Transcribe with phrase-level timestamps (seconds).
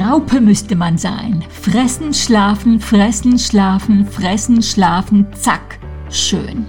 [0.00, 1.44] Raupe müsste man sein.
[1.48, 5.78] Fressen, schlafen, fressen, schlafen, fressen, schlafen, zack,
[6.10, 6.66] schön.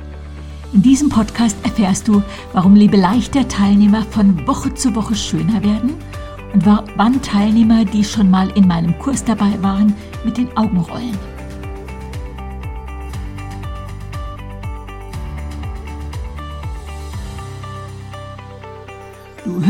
[0.74, 2.24] In diesem Podcast erfährst du,
[2.54, 5.96] warum Lebe leichter Teilnehmer von Woche zu Woche schöner werden
[6.54, 11.18] und wann Teilnehmer, die schon mal in meinem Kurs dabei waren, mit den Augen rollen.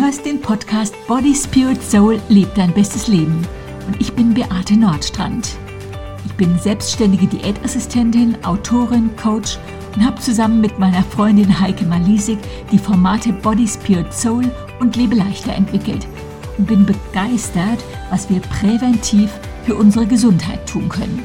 [0.10, 3.46] Hörst den Podcast Body, Spirit, Soul, lebt dein bestes Leben.
[3.86, 5.56] Und ich bin Beate Nordstrand.
[6.26, 9.60] Ich bin selbstständige Diätassistentin, Autorin, Coach
[9.96, 12.40] und habe zusammen mit meiner Freundin Heike Malisik
[12.72, 14.46] die Formate Body, Spirit, Soul
[14.80, 16.08] und Lebe leichter entwickelt
[16.58, 19.30] und bin begeistert, was wir präventiv
[19.64, 21.24] für unsere Gesundheit tun können.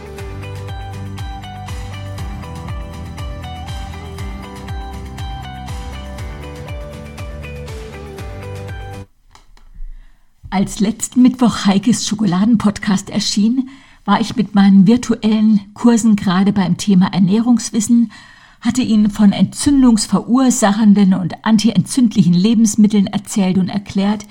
[10.55, 13.71] Als letzten Mittwoch Heikes Schokoladenpodcast erschien,
[14.05, 18.13] war ich mit meinen virtuellen Kursen gerade beim Thema Ernährungswissen,
[18.61, 24.27] hatte ihnen von entzündungsverursachenden und antientzündlichen Lebensmitteln erzählt und erklärt,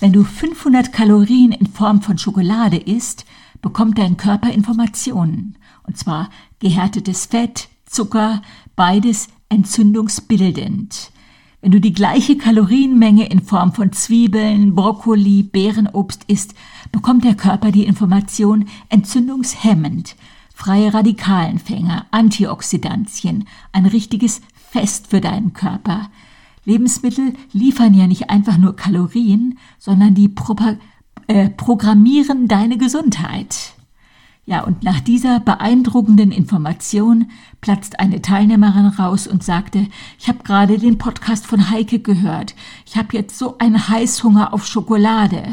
[0.00, 3.24] wenn du 500 Kalorien in Form von Schokolade isst,
[3.62, 8.42] bekommt dein Körper Informationen, und zwar gehärtetes Fett, Zucker,
[8.74, 11.12] beides entzündungsbildend.
[11.60, 16.54] Wenn du die gleiche Kalorienmenge in Form von Zwiebeln, Brokkoli, Beerenobst isst,
[16.90, 20.16] bekommt der Körper die Information entzündungshemmend,
[20.54, 26.10] freie Radikalenfänger, Antioxidantien, ein richtiges Fest für deinen Körper.
[26.64, 30.76] Lebensmittel liefern ja nicht einfach nur Kalorien, sondern die Propa
[31.26, 33.74] äh, programmieren deine Gesundheit.
[34.50, 39.86] Ja, und nach dieser beeindruckenden Information platzt eine Teilnehmerin raus und sagte,
[40.18, 42.56] ich habe gerade den Podcast von Heike gehört.
[42.84, 45.44] Ich habe jetzt so einen Heißhunger auf Schokolade.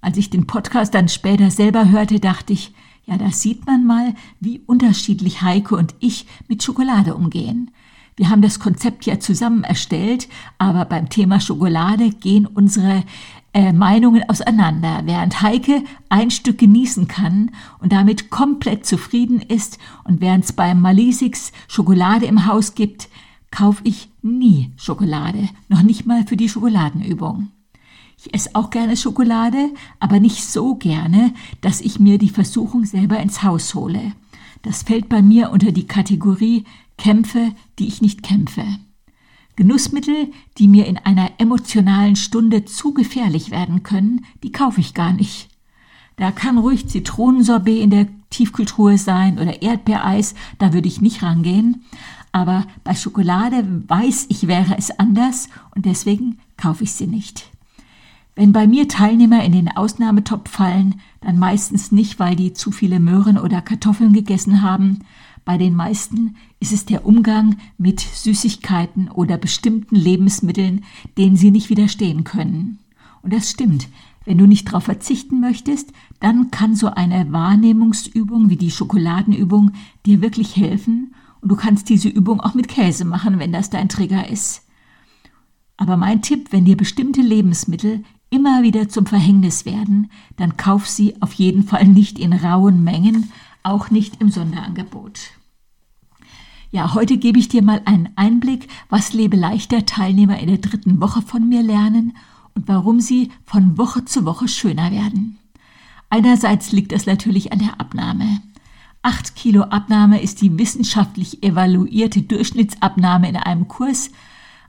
[0.00, 2.74] Als ich den Podcast dann später selber hörte, dachte ich,
[3.06, 7.70] ja, da sieht man mal, wie unterschiedlich Heike und ich mit Schokolade umgehen.
[8.16, 10.28] Wir haben das Konzept ja zusammen erstellt,
[10.58, 13.04] aber beim Thema Schokolade gehen unsere
[13.52, 15.02] äh, Meinungen auseinander.
[15.04, 17.50] Während Heike ein Stück genießen kann
[17.80, 23.08] und damit komplett zufrieden ist und während es beim Malisix Schokolade im Haus gibt,
[23.50, 27.48] kaufe ich nie Schokolade, noch nicht mal für die Schokoladenübung.
[28.18, 29.70] Ich esse auch gerne Schokolade,
[30.00, 34.12] aber nicht so gerne, dass ich mir die Versuchung selber ins Haus hole.
[34.62, 36.64] Das fällt bei mir unter die Kategorie
[36.96, 38.64] Kämpfe, die ich nicht kämpfe.
[39.58, 45.12] Genussmittel, die mir in einer emotionalen Stunde zu gefährlich werden können, die kaufe ich gar
[45.12, 45.48] nicht.
[46.14, 51.84] Da kann ruhig Zitronensorbet in der Tiefkühltruhe sein oder Erdbeereis, da würde ich nicht rangehen.
[52.30, 57.50] Aber bei Schokolade weiß ich, wäre es anders und deswegen kaufe ich sie nicht.
[58.36, 63.00] Wenn bei mir Teilnehmer in den Ausnahmetopf fallen, dann meistens nicht, weil die zu viele
[63.00, 65.00] Möhren oder Kartoffeln gegessen haben,
[65.48, 70.84] bei den meisten ist es der Umgang mit Süßigkeiten oder bestimmten Lebensmitteln,
[71.16, 72.80] denen sie nicht widerstehen können.
[73.22, 73.88] Und das stimmt.
[74.26, 79.70] Wenn du nicht darauf verzichten möchtest, dann kann so eine Wahrnehmungsübung wie die Schokoladenübung
[80.04, 81.14] dir wirklich helfen.
[81.40, 84.66] Und du kannst diese Übung auch mit Käse machen, wenn das dein Trigger ist.
[85.78, 91.14] Aber mein Tipp, wenn dir bestimmte Lebensmittel immer wieder zum Verhängnis werden, dann kauf sie
[91.22, 93.32] auf jeden Fall nicht in rauen Mengen,
[93.62, 95.37] auch nicht im Sonderangebot.
[96.70, 101.00] Ja, heute gebe ich dir mal einen Einblick, was Lebe leichter Teilnehmer in der dritten
[101.00, 102.14] Woche von mir lernen
[102.54, 105.38] und warum sie von Woche zu Woche schöner werden.
[106.10, 108.42] Einerseits liegt es natürlich an der Abnahme.
[109.00, 114.10] Acht Kilo Abnahme ist die wissenschaftlich evaluierte Durchschnittsabnahme in einem Kurs,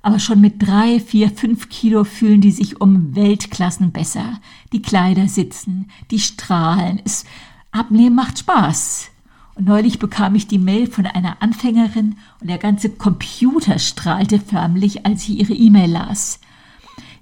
[0.01, 4.39] aber schon mit drei, vier, fünf Kilo fühlen die sich um Weltklassen besser.
[4.71, 7.01] Die Kleider sitzen, die strahlen.
[7.03, 7.25] Es
[7.71, 9.08] Abnehmen macht Spaß.
[9.59, 15.05] Und neulich bekam ich die Mail von einer Anfängerin und der ganze Computer strahlte förmlich,
[15.05, 16.39] als ich ihre E-Mail las.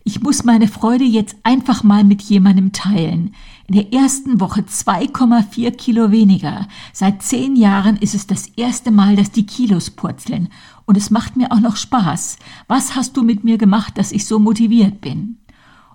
[0.03, 3.33] Ich muss meine Freude jetzt einfach mal mit jemandem teilen.
[3.65, 6.67] In der ersten Woche 2,4 Kilo weniger.
[6.93, 10.49] Seit zehn Jahren ist es das erste Mal, dass die Kilos purzeln.
[10.85, 12.37] Und es macht mir auch noch Spaß.
[12.67, 15.37] Was hast du mit mir gemacht, dass ich so motiviert bin?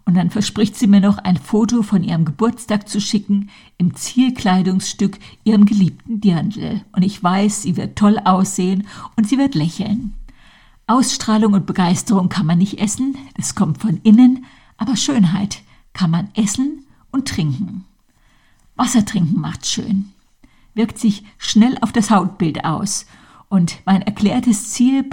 [0.05, 5.19] Und dann verspricht sie mir noch ein Foto von ihrem Geburtstag zu schicken im Zielkleidungsstück
[5.45, 6.83] ihrem geliebten Dirndl.
[6.93, 10.15] Und ich weiß, sie wird toll aussehen und sie wird lächeln.
[10.89, 14.45] Ausstrahlung und Begeisterung kann man nicht essen, das kommt von innen,
[14.77, 15.63] aber Schönheit
[15.93, 17.85] kann man essen und trinken.
[18.75, 20.11] Wasser trinken macht schön,
[20.75, 23.07] wirkt sich schnell auf das Hautbild aus
[23.49, 25.09] und mein erklärtes Ziel,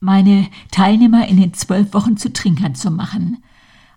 [0.00, 3.42] meine Teilnehmer in den zwölf Wochen zu Trinkern zu machen–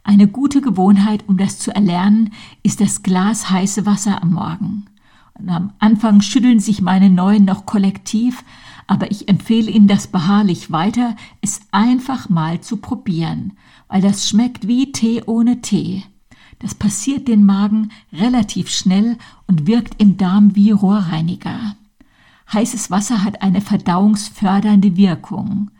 [0.07, 2.31] Eine gute Gewohnheit, um das zu erlernen,
[2.61, 4.85] ist das Glas heiße Wasser am Morgen.
[5.33, 8.43] Und am Anfang schütteln sich meine Neuen noch kollektiv,
[8.85, 13.53] aber ich empfehle Ihnen das beharrlich weiter, es einfach mal zu probieren,
[13.87, 16.03] weil das schmeckt wie Tee ohne Tee.
[16.59, 19.17] Das passiert den Magen relativ schnell
[19.47, 21.75] und wirkt im Darm wie Rohrreiniger.
[22.53, 25.71] Heißes Wasser hat eine verdauungsfördernde Wirkung.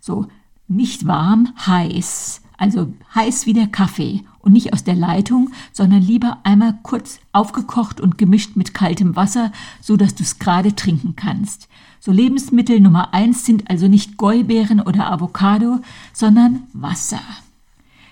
[0.00, 0.26] So
[0.68, 2.39] nicht warm, heiß.
[2.60, 8.02] Also heiß wie der Kaffee und nicht aus der Leitung, sondern lieber einmal kurz aufgekocht
[8.02, 11.68] und gemischt mit kaltem Wasser, so dass du es gerade trinken kannst.
[12.00, 15.78] So Lebensmittel Nummer eins sind also nicht Gäubeeren oder Avocado,
[16.12, 17.22] sondern Wasser.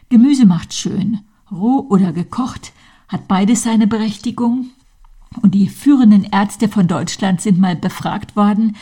[0.09, 1.21] Gemüse macht schön,
[1.53, 2.73] roh oder gekocht,
[3.07, 4.71] hat beides seine Berechtigung.
[5.43, 8.77] Und die führenden Ärzte von Deutschland sind mal befragt worden,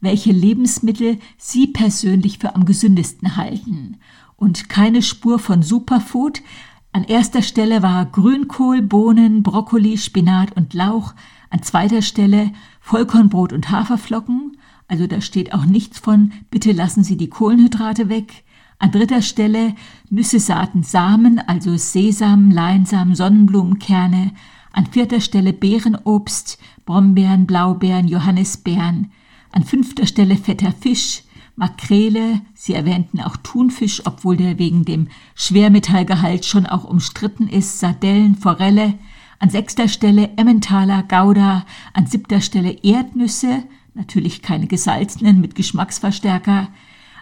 [0.00, 3.98] welche Lebensmittel sie persönlich für am gesündesten halten.
[4.42, 6.42] Und keine Spur von Superfood.
[6.90, 11.14] An erster Stelle war Grünkohl, Bohnen, Brokkoli, Spinat und Lauch.
[11.50, 12.50] An zweiter Stelle
[12.80, 14.56] Vollkornbrot und Haferflocken.
[14.88, 18.42] Also da steht auch nichts von, bitte lassen Sie die Kohlenhydrate weg.
[18.80, 19.76] An dritter Stelle
[20.10, 24.32] Nüsse, Saaten, Samen, also Sesam, Leinsamen, Sonnenblumenkerne.
[24.72, 29.12] An vierter Stelle Beerenobst, Brombeeren, Blaubeeren, Johannisbeeren.
[29.52, 31.22] An fünfter Stelle fetter Fisch,
[31.56, 38.36] Makrele, Sie erwähnten auch Thunfisch, obwohl der wegen dem Schwermetallgehalt schon auch umstritten ist, Sardellen,
[38.36, 38.94] Forelle,
[39.38, 43.64] an sechster Stelle Emmentaler, Gouda, an siebter Stelle Erdnüsse,
[43.94, 46.68] natürlich keine gesalzenen mit Geschmacksverstärker,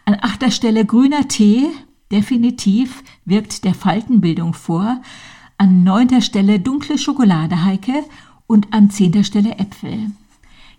[0.05, 1.67] an achter Stelle grüner Tee,
[2.13, 5.01] definitiv wirkt der Faltenbildung vor,
[5.59, 8.05] an neunter Stelle dunkle Schokolade, Heike,
[8.47, 10.11] und an zehnter Stelle Äpfel.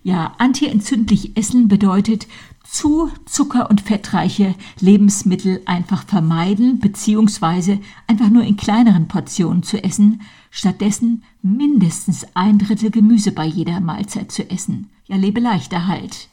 [0.02, 2.26] Ja, antientzündlich essen bedeutet
[2.64, 10.22] zu zucker- und fettreiche Lebensmittel einfach vermeiden beziehungsweise einfach nur in kleineren Portionen zu essen,
[10.50, 14.90] stattdessen mindestens ein Drittel Gemüse bei jeder Mahlzeit zu essen.
[15.06, 16.28] Ja, lebe leichter halt.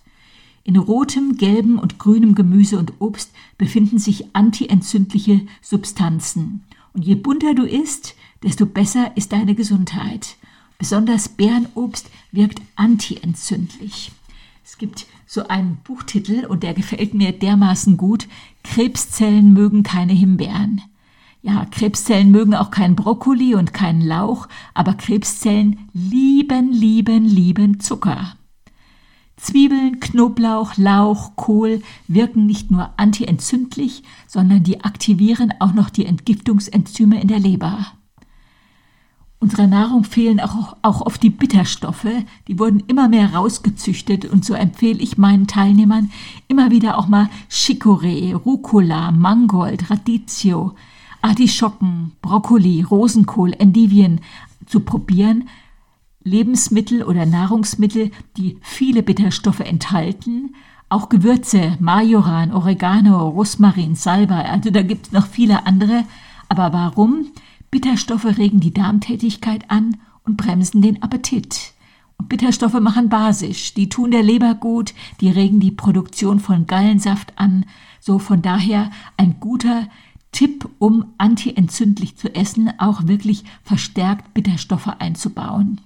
[0.63, 6.63] In rotem, gelbem und grünem Gemüse und Obst befinden sich antientzündliche Substanzen.
[6.93, 10.35] Und je bunter du isst, desto besser ist deine Gesundheit.
[10.77, 14.11] Besonders Bärenobst wirkt antientzündlich.
[14.63, 18.27] Es gibt so einen Buchtitel und der gefällt mir dermaßen gut.
[18.63, 20.81] Krebszellen mögen keine Himbeeren.
[21.43, 28.33] Ja, Krebszellen mögen auch keinen Brokkoli und keinen Lauch, aber Krebszellen lieben, lieben, lieben Zucker.
[29.37, 37.21] Zwiebeln, Knoblauch, Lauch, Kohl wirken nicht nur antientzündlich, sondern die aktivieren auch noch die Entgiftungsenzyme
[37.21, 37.85] in der Leber.
[39.41, 42.07] Unserer Nahrung fehlen auch, auch oft die Bitterstoffe,
[42.49, 46.11] die wurden immer mehr rausgezüchtet und so empfehle ich meinen Teilnehmern
[46.49, 50.75] immer wieder auch mal Chicorée, Rucola, Mangold, Radicchio,
[51.21, 54.19] Artischocken, Brokkoli, Rosenkohl, Endivien
[54.65, 55.47] zu probieren.
[56.21, 60.53] Lebensmittel oder Nahrungsmittel, die viele Bitterstoffe enthalten,
[60.89, 66.03] auch Gewürze, Majoran, Oregano, Rosmarin, Salbei, also da gibt es noch viele andere.
[66.49, 67.27] Aber warum?
[67.71, 71.73] Bitterstoffe regen die Darmtätigkeit an und bremsen den Appetit.
[72.17, 77.33] Und Bitterstoffe machen basisch, die tun der Leber gut, die regen die Produktion von Gallensaft
[77.37, 77.65] an.
[77.99, 79.87] So von daher ein guter
[80.31, 85.81] Tipp, um antientzündlich zu essen, auch wirklich verstärkt Bitterstoffe einzubauen.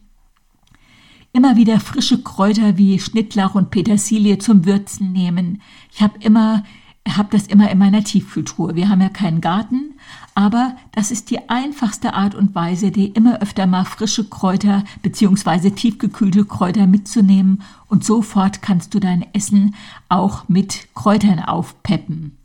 [1.31, 5.61] Immer wieder frische Kräuter wie Schnittlauch und Petersilie zum Würzen nehmen.
[5.91, 6.63] Ich habe immer
[7.09, 8.75] habe das immer in meiner Tiefkühltruhe.
[8.75, 9.93] Wir haben ja keinen Garten,
[10.35, 15.71] aber das ist die einfachste Art und Weise, die immer öfter mal frische Kräuter bzw.
[15.71, 19.75] tiefgekühlte Kräuter mitzunehmen und sofort kannst du dein Essen
[20.09, 22.37] auch mit Kräutern aufpeppen.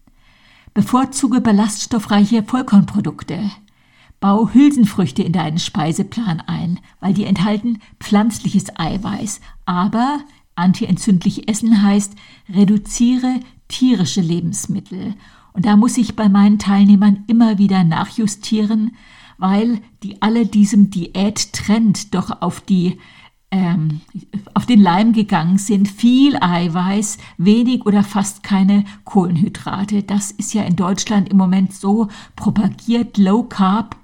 [0.74, 3.50] Bevorzuge ballaststoffreiche Vollkornprodukte.
[4.20, 9.40] Bau Hülsenfrüchte in deinen Speiseplan ein, weil die enthalten pflanzliches Eiweiß.
[9.64, 10.20] Aber
[10.56, 12.14] antientzündlich essen heißt,
[12.48, 15.14] reduziere tierische Lebensmittel.
[15.52, 18.96] Und da muss ich bei meinen Teilnehmern immer wieder nachjustieren,
[19.38, 22.98] weil die alle diesem Diättrend doch auf die
[23.50, 24.02] ähm,
[24.52, 30.02] auf den Leim gegangen sind, viel Eiweiß, wenig oder fast keine Kohlenhydrate.
[30.02, 33.96] Das ist ja in Deutschland im Moment so propagiert, Low Carb.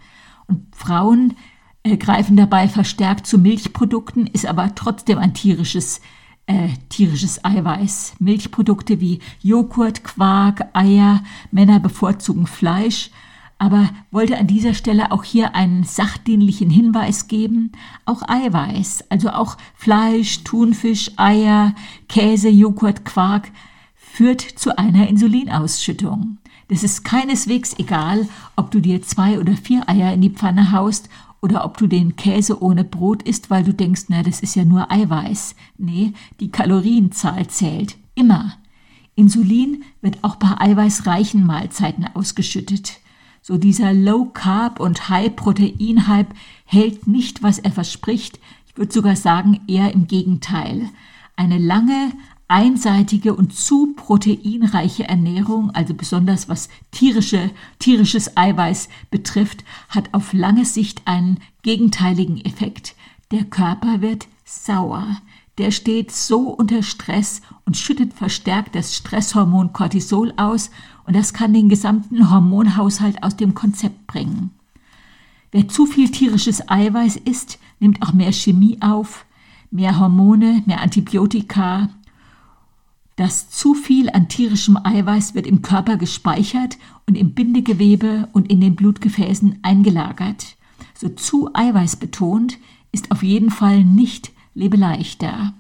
[0.47, 1.35] Und Frauen
[1.83, 6.03] äh, greifen dabei verstärkt zu Milchprodukten, ist aber trotzdem ein tierisches äh,
[6.91, 8.15] tierisches Eiweiß.
[8.19, 13.11] Milchprodukte wie Joghurt, Quark, Eier, Männer bevorzugen Fleisch,
[13.59, 17.73] aber wollte an dieser Stelle auch hier einen sachdienlichen Hinweis geben.
[18.05, 21.75] Auch Eiweiß, also auch Fleisch, Thunfisch, Eier,
[22.09, 23.51] Käse, Joghurt, Quark,
[23.95, 26.39] führt zu einer Insulinausschüttung.
[26.69, 31.09] Das ist keineswegs egal, ob du dir zwei oder vier Eier in die Pfanne haust
[31.45, 34.65] oder ob du den Käse ohne Brot isst, weil du denkst, na, das ist ja
[34.65, 35.55] nur Eiweiß.
[35.77, 37.99] Nee, die Kalorienzahl zählt.
[38.15, 38.55] Immer.
[39.15, 42.99] Insulin wird auch bei eiweißreichen Mahlzeiten ausgeschüttet.
[43.43, 46.35] So dieser Low Carb und High Protein Hype
[46.65, 48.41] hält nicht, was er verspricht.
[48.67, 50.89] Ich würde sogar sagen, eher im Gegenteil.
[51.37, 52.13] Eine lange,
[52.49, 60.65] einseitige und zu proteinreiche Ernährung, also besonders was tierische, tierisches Eiweiß betrifft, hat auf lange
[60.65, 62.95] Sicht einen gegenteiligen Effekt.
[63.31, 65.07] Der Körper wird sauer.
[65.59, 70.71] Der steht so unter Stress und schüttet verstärkt das Stresshormon Cortisol aus
[71.07, 74.51] und das kann den gesamten Hormonhaushalt aus dem Konzept bringen.
[75.53, 79.25] Wer zu viel tierisches Eiweiß isst, nimmt auch mehr Chemie auf,
[79.71, 81.89] mehr Hormone, mehr Antibiotika,
[83.17, 88.61] das zu viel an tierischem Eiweiß wird im Körper gespeichert und im Bindegewebe und in
[88.61, 90.57] den Blutgefäßen eingelagert.
[90.95, 92.59] So zu eiweißbetont
[92.93, 95.55] ist auf jeden Fall nicht lebeleichter.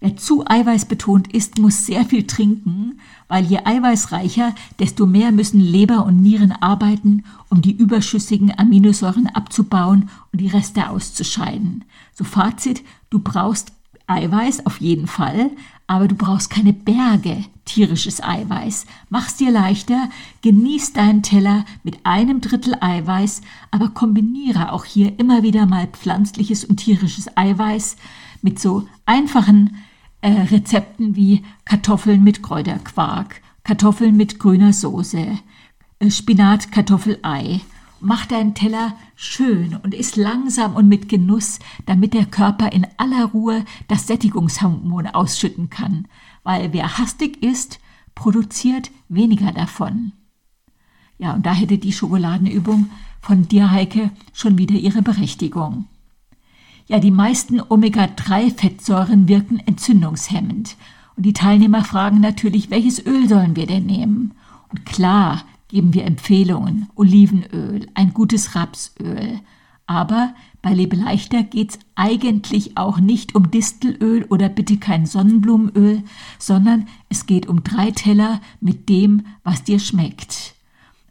[0.00, 6.04] Wer zu eiweißbetont ist, muss sehr viel trinken, weil je eiweißreicher, desto mehr müssen Leber
[6.04, 11.84] und Nieren arbeiten, um die überschüssigen Aminosäuren abzubauen und die Reste auszuscheiden.
[12.14, 13.72] So Fazit, du brauchst
[14.08, 15.52] Eiweiß auf jeden Fall,
[15.92, 18.86] aber du brauchst keine Berge tierisches Eiweiß.
[19.10, 20.08] Mach's dir leichter,
[20.40, 26.64] genieß deinen Teller mit einem Drittel Eiweiß, aber kombiniere auch hier immer wieder mal pflanzliches
[26.64, 27.96] und tierisches Eiweiß
[28.40, 29.76] mit so einfachen
[30.22, 35.26] äh, Rezepten wie Kartoffeln mit Kräuterquark, Kartoffeln mit grüner Soße,
[35.98, 37.60] äh, Spinat, Kartoffel, Ei
[38.04, 43.26] Mach deinen Teller schön und iss langsam und mit Genuss, damit der Körper in aller
[43.26, 46.08] Ruhe das Sättigungshormon ausschütten kann,
[46.42, 47.78] weil wer hastig isst,
[48.16, 50.10] produziert weniger davon.
[51.18, 52.90] Ja, und da hätte die Schokoladenübung
[53.20, 55.84] von dir, Heike, schon wieder ihre Berechtigung.
[56.88, 60.76] Ja, die meisten Omega-3-Fettsäuren wirken entzündungshemmend.
[61.16, 64.32] Und die Teilnehmer fragen natürlich, welches Öl sollen wir denn nehmen?
[64.70, 66.90] Und klar, geben wir Empfehlungen.
[66.96, 69.40] Olivenöl, ein gutes Rapsöl.
[69.86, 76.02] Aber bei Lebe leichter geht's eigentlich auch nicht um Distelöl oder bitte kein Sonnenblumenöl,
[76.38, 80.54] sondern es geht um drei Teller mit dem, was dir schmeckt.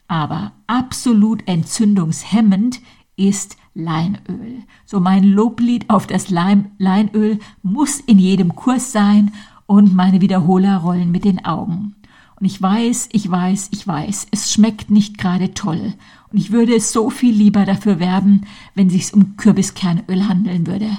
[0.08, 2.82] Aber absolut entzündungshemmend
[3.15, 4.62] ist Leinöl.
[4.86, 9.34] So mein Loblied auf das Leinöl muss in jedem Kurs sein
[9.65, 11.96] und meine Wiederholer rollen mit den Augen.
[12.41, 15.93] Und ich weiß, ich weiß, ich weiß, es schmeckt nicht gerade toll.
[16.31, 20.89] Und ich würde so viel lieber dafür werben, wenn sich's um Kürbiskernöl handeln würde.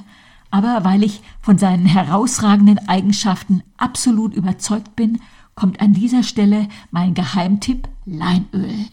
[0.52, 5.20] Aber weil ich von seinen herausragenden Eigenschaften absolut überzeugt bin,
[5.56, 8.86] kommt an dieser Stelle mein Geheimtipp Leinöl.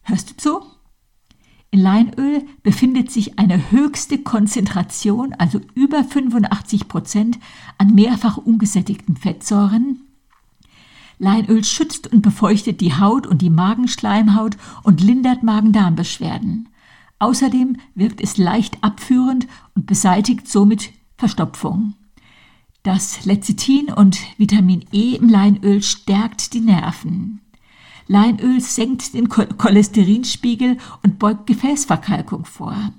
[0.00, 0.60] Hörst du zu?
[1.70, 7.38] In Leinöl befindet sich eine höchste Konzentration, also über 85 Prozent,
[7.76, 10.03] an mehrfach ungesättigten Fettsäuren,
[11.24, 16.68] Leinöl schützt und befeuchtet die Haut und die Magenschleimhaut und lindert Magen-Darm-Beschwerden.
[17.18, 21.94] Außerdem wirkt es leicht abführend und beseitigt somit Verstopfung.
[22.82, 27.40] Das Lecithin und Vitamin E im Leinöl stärkt die Nerven.
[28.06, 32.92] Leinöl senkt den Cholesterinspiegel und beugt Gefäßverkalkung vor.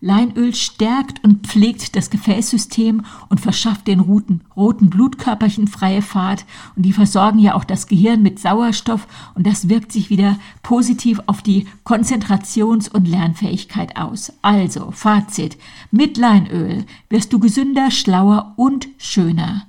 [0.00, 6.44] Leinöl stärkt und pflegt das Gefäßsystem und verschafft den roten, roten Blutkörperchen freie Fahrt
[6.76, 11.20] und die versorgen ja auch das Gehirn mit Sauerstoff und das wirkt sich wieder positiv
[11.26, 14.32] auf die Konzentrations- und Lernfähigkeit aus.
[14.42, 15.58] Also, Fazit,
[15.90, 19.66] mit Leinöl wirst du gesünder, schlauer und schöner.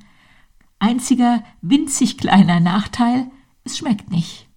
[0.78, 3.32] Einziger winzig kleiner Nachteil,
[3.64, 4.48] es schmeckt nicht.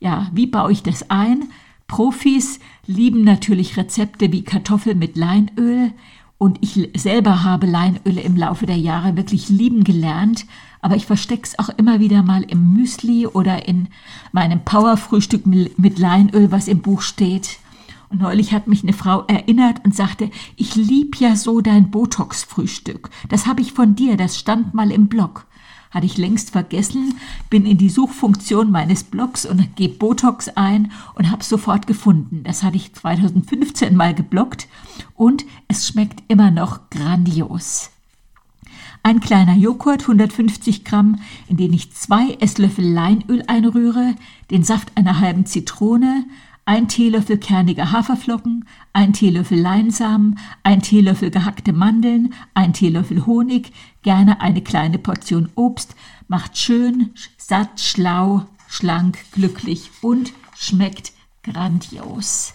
[0.00, 1.48] Ja, wie baue ich das ein?
[1.88, 5.90] Profis lieben natürlich Rezepte wie Kartoffel mit Leinöl
[6.36, 10.46] und ich selber habe Leinöl im Laufe der Jahre wirklich lieben gelernt,
[10.80, 13.88] aber ich verstecke es auch immer wieder mal im Müsli oder in
[14.30, 17.58] meinem Powerfrühstück mit Leinöl, was im Buch steht.
[18.10, 23.10] Und neulich hat mich eine Frau erinnert und sagte, ich lieb ja so dein Botox-Frühstück.
[23.28, 25.46] Das habe ich von dir, das stand mal im Blog
[25.90, 27.14] hatte ich längst vergessen,
[27.50, 32.42] bin in die Suchfunktion meines Blogs und gebe Botox ein und habe sofort gefunden.
[32.44, 34.68] Das hatte ich 2015 mal geblockt
[35.14, 37.90] und es schmeckt immer noch grandios.
[39.02, 44.14] Ein kleiner Joghurt, 150 Gramm, in den ich zwei Esslöffel Leinöl einrühre,
[44.50, 46.24] den Saft einer halben Zitrone,
[46.68, 53.72] ein Teelöffel kernige Haferflocken, ein Teelöffel Leinsamen, ein Teelöffel gehackte Mandeln, ein Teelöffel Honig,
[54.02, 55.96] gerne eine kleine Portion Obst,
[56.26, 62.52] macht schön, satt, schlau, schlank, glücklich und schmeckt grandios.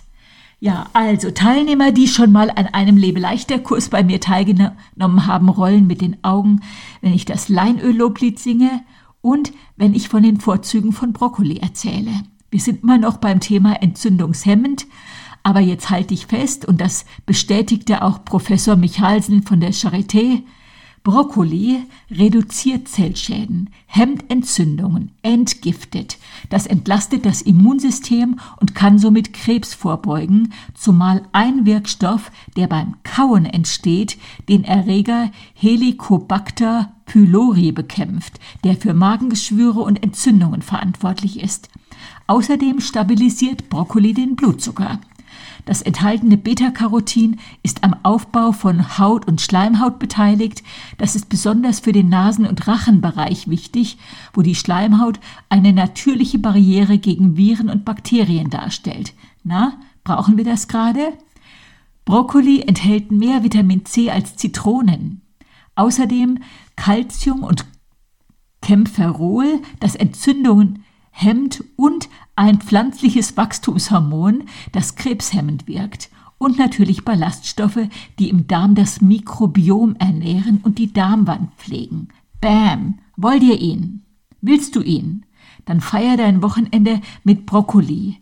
[0.60, 6.02] Ja, also Teilnehmer, die schon mal an einem Lebeleichter-Kurs bei mir teilgenommen haben, rollen mit
[6.02, 6.62] den Augen,
[7.02, 8.84] wenn ich das Leinölloblied singe
[9.22, 12.12] und wenn ich von den Vorzügen von Brokkoli erzähle.
[12.54, 14.86] Wir sind immer noch beim Thema entzündungshemmend,
[15.42, 20.44] aber jetzt halte ich fest, und das bestätigte auch Professor Michalsen von der Charité,
[21.04, 26.18] Brokkoli reduziert Zellschäden, hemmt Entzündungen, entgiftet.
[26.50, 33.46] Das entlastet das Immunsystem und kann somit Krebs vorbeugen, zumal ein Wirkstoff, der beim Kauen
[33.46, 34.18] entsteht,
[34.48, 41.68] den Erreger Helicobacter pylori bekämpft, der für Magengeschwüre und Entzündungen verantwortlich ist.
[42.28, 45.00] Außerdem stabilisiert Brokkoli den Blutzucker.
[45.66, 50.62] Das enthaltene Beta-Carotin ist am Aufbau von Haut und Schleimhaut beteiligt.
[50.98, 53.98] Das ist besonders für den Nasen- und Rachenbereich wichtig,
[54.34, 59.14] wo die Schleimhaut eine natürliche Barriere gegen Viren und Bakterien darstellt.
[59.44, 61.14] Na, brauchen wir das gerade?
[62.06, 65.22] Brokkoli enthält mehr Vitamin C als Zitronen.
[65.76, 66.40] Außerdem
[66.76, 67.66] Calcium und
[68.62, 77.88] Kämpferol, das Entzündungen hemmt und ein pflanzliches Wachstumshormon, das krebshemmend wirkt und natürlich Ballaststoffe,
[78.20, 82.10] die im Darm das Mikrobiom ernähren und die Darmwand pflegen.
[82.42, 83.00] Bam!
[83.16, 84.04] Wollt ihr ihn?
[84.42, 85.26] Willst du ihn?
[85.66, 88.18] Dann feier dein Wochenende mit Brokkoli.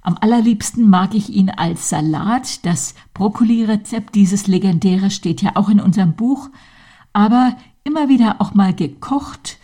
[0.00, 2.64] Am allerliebsten mag ich ihn als Salat.
[2.64, 6.48] Das Brokkoli-Rezept, dieses legendäre, steht ja auch in unserem Buch.
[7.12, 9.58] Aber immer wieder auch mal gekocht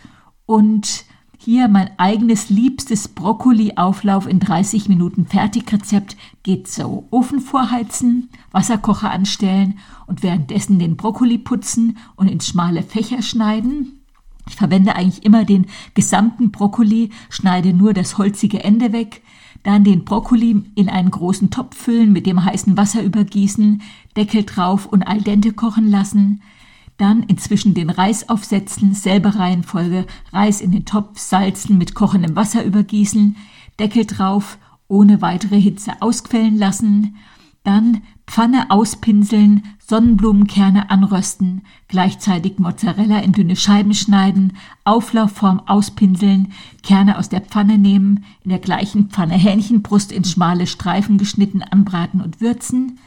[0.45, 1.05] und
[1.45, 7.07] hier mein eigenes liebstes Brokkoli-Auflauf in 30 Minuten Fertigrezept geht so.
[7.11, 14.01] Ofen vorheizen, Wasserkocher anstellen und währenddessen den Brokkoli putzen und in schmale Fächer schneiden.
[14.47, 19.21] Ich verwende eigentlich immer den gesamten Brokkoli, schneide nur das holzige Ende weg,
[19.61, 23.83] dann den Brokkoli in einen großen Topf füllen, mit dem heißen Wasser übergießen,
[24.17, 26.41] Deckel drauf und al dente kochen lassen,
[26.97, 32.63] dann inzwischen den Reis aufsetzen, selbe Reihenfolge, Reis in den Topf, salzen, mit kochendem Wasser
[32.63, 33.35] übergießen,
[33.79, 37.15] Deckel drauf, ohne weitere Hitze ausquellen lassen,
[37.63, 44.53] dann Pfanne auspinseln, Sonnenblumenkerne anrösten, gleichzeitig Mozzarella in dünne Scheiben schneiden,
[44.83, 51.17] Auflaufform auspinseln, Kerne aus der Pfanne nehmen, in der gleichen Pfanne Hähnchenbrust in schmale Streifen
[51.17, 52.99] geschnitten anbraten und würzen.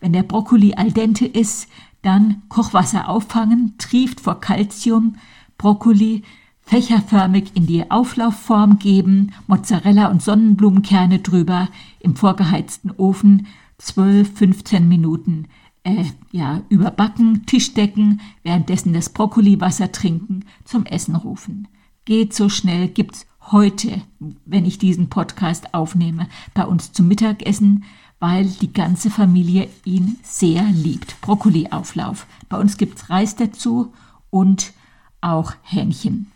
[0.00, 1.68] Wenn der Brokkoli al dente ist,
[2.02, 5.16] dann Kochwasser auffangen, trieft vor Calcium,
[5.58, 6.22] Brokkoli
[6.62, 15.48] fächerförmig in die Auflaufform geben, Mozzarella und Sonnenblumenkerne drüber, im vorgeheizten Ofen 12, 15 Minuten
[15.82, 21.66] äh, ja, überbacken, Tischdecken, währenddessen das Brokkoliwasser trinken, zum Essen rufen.
[22.04, 24.02] Geht so schnell, gibt's heute,
[24.44, 27.84] wenn ich diesen Podcast aufnehme, bei uns zum Mittagessen
[28.20, 31.20] weil die ganze Familie ihn sehr liebt.
[31.22, 32.26] Brokkoliauflauf.
[32.48, 33.92] Bei uns gibt es Reis dazu
[34.30, 34.72] und
[35.20, 36.30] auch Hähnchen.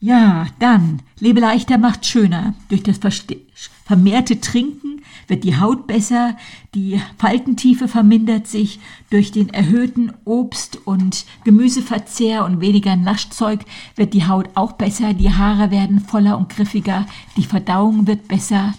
[0.00, 2.54] Ja, dann, lebe leichter macht schöner.
[2.68, 2.98] Durch das
[3.84, 6.36] vermehrte Trinken wird die Haut besser,
[6.74, 13.60] die Faltentiefe vermindert sich, durch den erhöhten Obst- und Gemüseverzehr und weniger Naschzeug
[13.94, 18.74] wird die Haut auch besser, die Haare werden voller und griffiger, die Verdauung wird besser,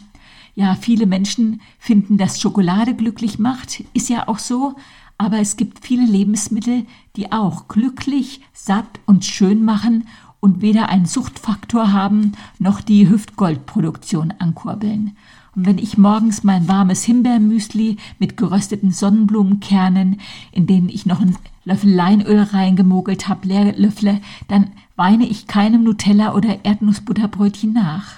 [0.56, 4.76] ja, viele Menschen finden, dass Schokolade glücklich macht, ist ja auch so,
[5.18, 6.86] aber es gibt viele Lebensmittel,
[7.16, 10.08] die auch glücklich, satt und schön machen
[10.40, 15.16] und weder einen Suchtfaktor haben noch die Hüftgoldproduktion ankurbeln.
[15.56, 20.20] Und wenn ich morgens mein warmes Himbeermüsli mit gerösteten Sonnenblumenkernen,
[20.52, 25.84] in denen ich noch einen Löffel Leinöl reingemogelt habe, leer löffle, dann weine ich keinem
[25.84, 28.16] Nutella oder Erdnussbutterbrötchen nach.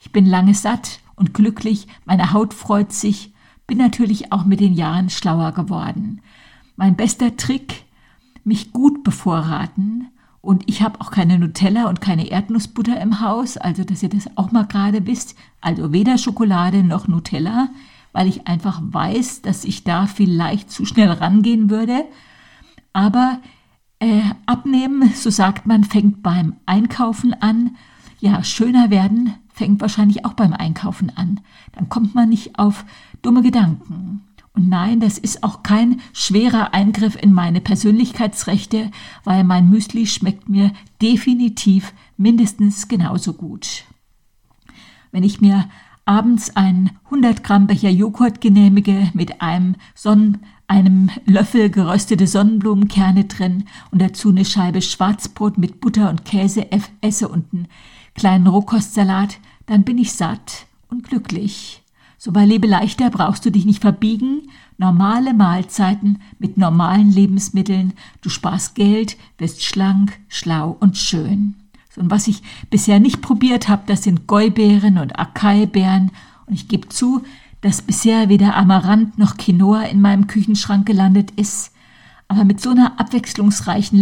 [0.00, 3.32] Ich bin lange satt und glücklich, meine Haut freut sich,
[3.66, 6.20] bin natürlich auch mit den Jahren schlauer geworden.
[6.76, 7.84] Mein bester Trick,
[8.44, 10.08] mich gut bevorraten
[10.40, 14.36] und ich habe auch keine Nutella und keine Erdnussbutter im Haus, also dass ihr das
[14.36, 17.68] auch mal gerade wisst, also weder Schokolade noch Nutella,
[18.12, 22.04] weil ich einfach weiß, dass ich da vielleicht zu schnell rangehen würde.
[22.92, 23.40] Aber
[23.98, 27.76] äh, abnehmen, so sagt man, fängt beim Einkaufen an.
[28.20, 31.40] Ja, schöner werden fängt wahrscheinlich auch beim Einkaufen an.
[31.72, 32.84] Dann kommt man nicht auf
[33.22, 34.22] dumme Gedanken.
[34.54, 38.90] Und nein, das ist auch kein schwerer Eingriff in meine Persönlichkeitsrechte,
[39.24, 43.84] weil mein Müsli schmeckt mir definitiv mindestens genauso gut.
[45.12, 45.68] Wenn ich mir
[46.04, 53.64] abends einen 100 Gramm Becher Joghurt genehmige mit einem, Sonnen, einem Löffel geröstete Sonnenblumenkerne drin
[53.90, 56.66] und dazu eine Scheibe Schwarzbrot mit Butter und Käse
[57.00, 57.68] esse und einen
[58.18, 61.82] kleinen Rohkostsalat, dann bin ich satt und glücklich.
[62.18, 68.28] So bei Lebe leichter brauchst du dich nicht verbiegen, normale Mahlzeiten mit normalen Lebensmitteln, du
[68.28, 71.54] sparst Geld, wirst schlank, schlau und schön.
[71.96, 76.12] Und was ich bisher nicht probiert habe, das sind Gäubeeren und Acai-Beeren.
[76.46, 77.22] Und ich gebe zu,
[77.60, 81.72] dass bisher weder Amaranth noch Quinoa in meinem Küchenschrank gelandet ist.
[82.28, 83.98] Aber mit so einer abwechslungsreichen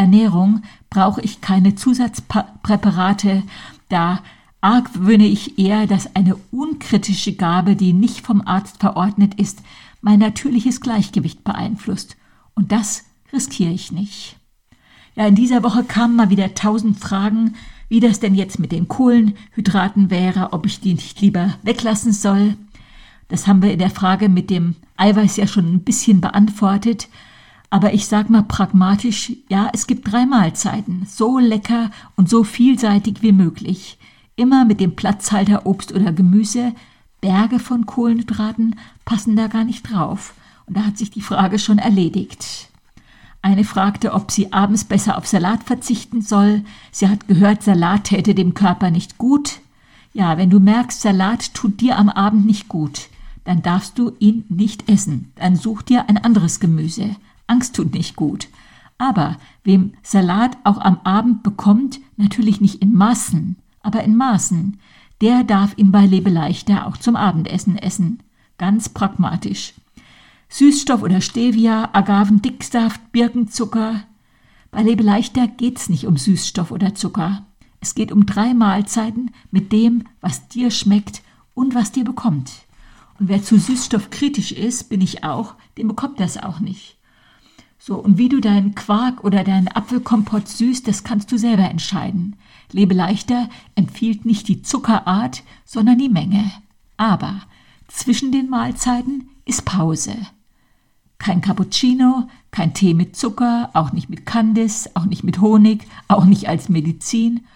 [0.00, 3.42] Lebensernährung brauche ich keine Zusatzpräparate.
[3.88, 4.20] Da
[4.60, 9.62] argwöhne ich eher, dass eine unkritische Gabe, die nicht vom Arzt verordnet ist,
[10.00, 12.16] mein natürliches Gleichgewicht beeinflusst.
[12.54, 14.36] Und das riskiere ich nicht.
[15.16, 17.54] Ja, in dieser Woche kamen mal wieder tausend Fragen,
[17.88, 22.56] wie das denn jetzt mit den Kohlenhydraten wäre, ob ich die nicht lieber weglassen soll.
[23.28, 27.08] Das haben wir in der Frage mit dem Eiweiß ja schon ein bisschen beantwortet.
[27.70, 33.22] Aber ich sag mal pragmatisch, ja, es gibt drei Mahlzeiten, so lecker und so vielseitig
[33.22, 33.96] wie möglich.
[34.34, 36.74] Immer mit dem Platzhalter Obst oder Gemüse.
[37.20, 40.34] Berge von Kohlenhydraten passen da gar nicht drauf.
[40.66, 42.68] Und da hat sich die Frage schon erledigt.
[43.42, 46.62] Eine fragte, ob sie abends besser auf Salat verzichten soll.
[46.90, 49.60] Sie hat gehört, Salat täte dem Körper nicht gut.
[50.12, 53.08] Ja, wenn du merkst, Salat tut dir am Abend nicht gut,
[53.44, 55.32] dann darfst du ihn nicht essen.
[55.36, 57.16] Dann such dir ein anderes Gemüse.
[57.50, 58.48] Angst tut nicht gut.
[58.96, 64.78] Aber wem Salat auch am Abend bekommt, natürlich nicht in Massen, aber in Maßen,
[65.20, 68.22] der darf ihn bei Lebeleichter auch zum Abendessen essen.
[68.58, 69.74] Ganz pragmatisch.
[70.48, 74.02] Süßstoff oder Stevia, Agavendicksaft, Birkenzucker.
[74.70, 77.46] Bei Lebe leichter geht's nicht um Süßstoff oder Zucker.
[77.80, 81.22] Es geht um drei Mahlzeiten mit dem, was dir schmeckt
[81.54, 82.52] und was dir bekommt.
[83.18, 86.99] Und wer zu Süßstoff kritisch ist, bin ich auch, dem bekommt das auch nicht.
[87.82, 92.36] So, und wie du deinen Quark oder deinen Apfelkompott süßt, das kannst du selber entscheiden.
[92.70, 96.52] Lebe leichter empfiehlt nicht die Zuckerart, sondern die Menge.
[96.98, 97.40] Aber
[97.88, 100.14] zwischen den Mahlzeiten ist Pause.
[101.18, 106.26] Kein Cappuccino, kein Tee mit Zucker, auch nicht mit Kandis, auch nicht mit Honig, auch
[106.26, 107.46] nicht als Medizin.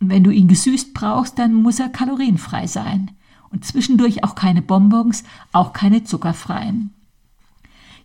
[0.00, 3.10] Und wenn du ihn gesüßt brauchst, dann muss er kalorienfrei sein.
[3.50, 6.94] Und zwischendurch auch keine Bonbons, auch keine zuckerfreien.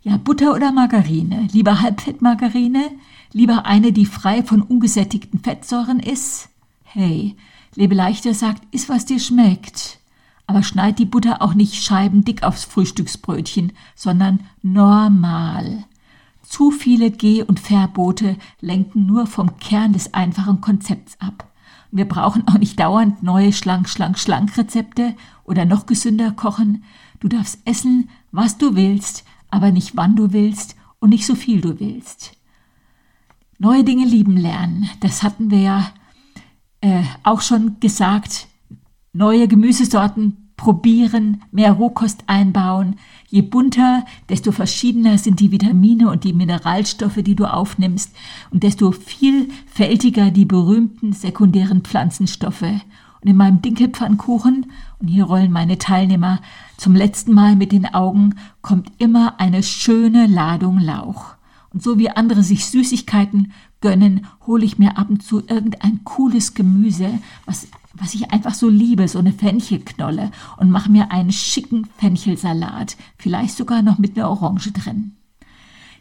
[0.08, 1.48] Ja, Butter oder Margarine?
[1.52, 2.92] Lieber Halbfettmargarine?
[3.34, 6.48] Lieber eine, die frei von ungesättigten Fettsäuren ist?
[6.82, 7.36] Hey,
[7.74, 9.98] Lebe leichter sagt, iss was dir schmeckt.
[10.46, 15.84] Aber schneid die Butter auch nicht scheibendick aufs Frühstücksbrötchen, sondern normal.
[16.42, 21.46] Zu viele Geh- und Verbote lenken nur vom Kern des einfachen Konzepts ab.
[21.90, 26.82] Wir brauchen auch nicht dauernd neue schlank, schlank, schlank Rezepte oder noch gesünder kochen.
[27.20, 31.60] Du darfst essen, was du willst, aber nicht wann du willst und nicht so viel
[31.60, 32.32] du willst.
[33.58, 35.90] Neue Dinge lieben lernen, das hatten wir ja
[36.80, 38.48] äh, auch schon gesagt
[39.12, 42.96] neue Gemüsesorten probieren, mehr Rohkost einbauen.
[43.28, 48.14] Je bunter, desto verschiedener sind die Vitamine und die Mineralstoffe, die du aufnimmst,
[48.50, 52.66] und desto vielfältiger die berühmten sekundären Pflanzenstoffe.
[53.20, 54.66] Und in meinem Dinkelpfannkuchen,
[55.00, 56.40] und hier rollen meine Teilnehmer
[56.76, 61.34] zum letzten Mal mit den Augen, kommt immer eine schöne Ladung Lauch.
[61.70, 66.54] Und so wie andere sich Süßigkeiten gönnen, hole ich mir ab und zu irgendein cooles
[66.54, 67.10] Gemüse,
[67.44, 67.68] was
[68.00, 73.56] was ich einfach so liebe, so eine Fenchelknolle und mache mir einen schicken Fenchelsalat, vielleicht
[73.56, 75.12] sogar noch mit einer Orange drin.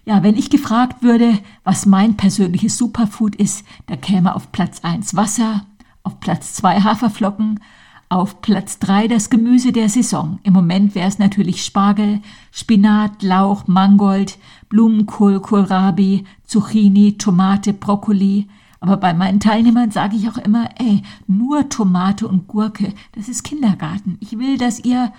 [0.05, 5.15] Ja, wenn ich gefragt würde, was mein persönliches Superfood ist, da käme auf Platz 1
[5.15, 5.65] Wasser,
[6.07, 7.59] auf Platz 2 Haferflocken,
[8.07, 10.39] auf Platz 3 das Gemüse der Saison.
[10.43, 14.39] Im Moment wäre es natürlich Spargel, Spinat, Lauch, Mangold,
[14.69, 18.47] Blumenkohl, Kohlrabi, Zucchini, Tomate, Brokkoli,
[18.79, 23.43] aber bei meinen Teilnehmern sage ich auch immer, ey, nur Tomate und Gurke, das ist
[23.43, 24.17] Kindergarten.
[24.21, 25.11] Ich will, dass ihr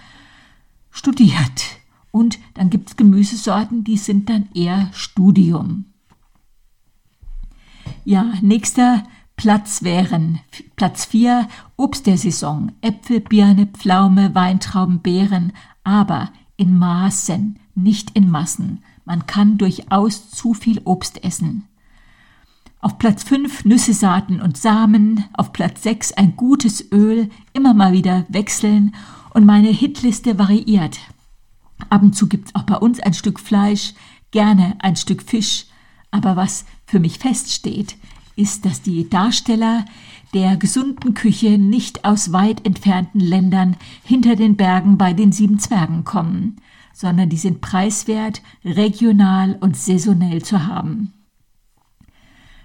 [0.91, 1.77] studiert.
[2.13, 5.85] Und dann gibt es Gemüsesorten, die sind dann eher Studium.
[8.07, 9.03] Ja, nächster
[9.39, 10.41] Platz wären
[10.75, 11.47] Platz 4
[11.77, 15.53] Obst der Saison, Äpfel, Birne, Pflaume, Weintrauben, Beeren,
[15.85, 18.83] aber in Maßen, nicht in Massen.
[19.05, 21.69] Man kann durchaus zu viel Obst essen.
[22.81, 27.93] Auf Platz 5 Nüsse, Saaten und Samen, auf Platz 6 ein gutes Öl, immer mal
[27.93, 28.93] wieder wechseln
[29.35, 30.99] und meine Hitliste variiert.
[31.91, 33.95] Ab und zu gibt's auch bei uns ein Stück Fleisch,
[34.33, 35.67] gerne ein Stück Fisch,
[36.11, 37.97] aber was für mich feststeht,
[38.39, 39.85] ist, dass die Darsteller,
[40.35, 46.05] der gesunden Küche nicht aus weit entfernten Ländern hinter den Bergen bei den sieben Zwergen
[46.05, 46.57] kommen,
[46.93, 51.13] sondern die sind preiswert, regional und saisonell zu haben.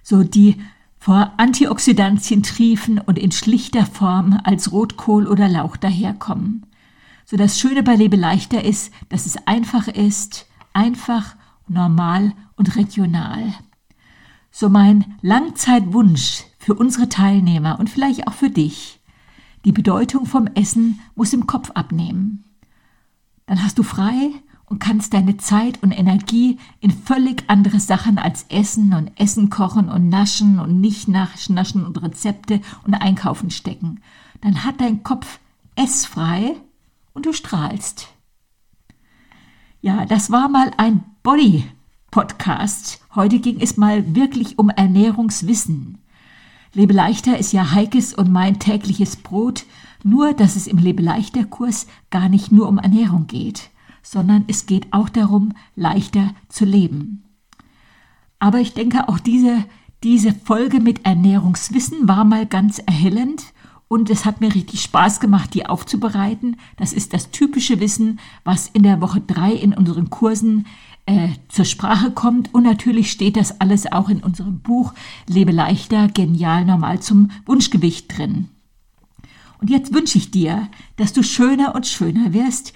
[0.02, 0.58] So die
[1.00, 6.66] vor Antioxidantien triefen und in schlichter Form als Rotkohl oder Lauch daherkommen.
[7.26, 11.36] So das Schöne bei Lebe leichter ist, dass es einfach ist, einfach,
[11.68, 13.54] normal und regional.
[14.56, 19.02] So mein Langzeitwunsch für unsere Teilnehmer und vielleicht auch für dich.
[19.66, 22.44] Die Bedeutung vom Essen muss im Kopf abnehmen.
[23.48, 24.30] Dann hast du frei
[24.66, 29.90] und kannst deine Zeit und Energie in völlig andere Sachen als Essen und Essen kochen
[29.90, 34.02] und Naschen und nicht naschen und Rezepte und Einkaufen stecken.
[34.42, 35.40] Dann hat dein Kopf
[35.74, 36.56] essfrei
[37.16, 38.08] und du strahlst.
[39.82, 41.66] Ja, das war mal ein Body
[42.14, 43.02] Podcast.
[43.16, 45.98] Heute ging es mal wirklich um Ernährungswissen.
[46.72, 49.66] Lebe leichter ist ja Heikes und mein tägliches Brot,
[50.04, 53.72] nur dass es im Lebe leichter Kurs gar nicht nur um Ernährung geht,
[54.04, 57.24] sondern es geht auch darum, leichter zu leben.
[58.38, 59.66] Aber ich denke, auch diese,
[60.04, 63.54] diese Folge mit Ernährungswissen war mal ganz erhellend
[63.88, 66.58] und es hat mir richtig Spaß gemacht, die aufzubereiten.
[66.78, 70.68] Das ist das typische Wissen, was in der Woche drei in unseren Kursen
[71.06, 72.54] äh, zur Sprache kommt.
[72.54, 74.94] Und natürlich steht das alles auch in unserem Buch
[75.28, 78.50] Lebe leichter, genial, normal zum Wunschgewicht drin.
[79.60, 82.74] Und jetzt wünsche ich dir, dass du schöner und schöner wirst,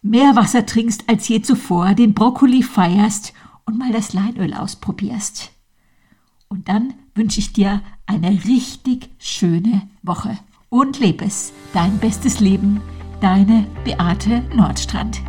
[0.00, 3.34] mehr Wasser trinkst als je zuvor, den Brokkoli feierst
[3.66, 5.50] und mal das Leinöl ausprobierst.
[6.48, 10.38] Und dann wünsche ich dir eine richtig schöne Woche.
[10.70, 12.80] Und lebe es, dein bestes Leben,
[13.20, 15.20] deine Beate Nordstrand.